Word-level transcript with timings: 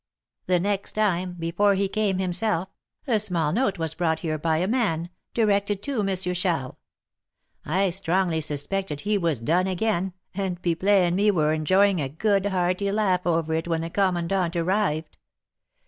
The 0.47 0.59
next 0.59 0.93
time, 0.93 1.35
before 1.37 1.75
he 1.75 1.87
came 1.87 2.17
himself, 2.17 2.69
a 3.05 3.19
small 3.19 3.53
note 3.53 3.77
was 3.77 3.93
brought 3.93 4.21
here 4.21 4.39
by 4.39 4.57
a 4.57 4.67
man, 4.67 5.11
directed 5.35 5.83
to 5.83 5.99
M. 6.01 6.15
Charles; 6.33 6.75
I 7.63 7.91
strongly 7.91 8.41
suspected 8.41 9.01
he 9.01 9.19
was 9.19 9.39
done 9.39 9.67
again, 9.67 10.13
and 10.33 10.59
Pipelet 10.59 11.03
and 11.09 11.15
me 11.15 11.29
were 11.29 11.53
enjoying 11.53 11.99
a 12.01 12.09
hearty 12.49 12.85
good 12.87 12.95
laugh 12.95 13.27
over 13.27 13.53
it 13.53 13.67
when 13.67 13.81
the 13.81 13.91
commandant 13.91 14.55
arrived. 14.55 15.17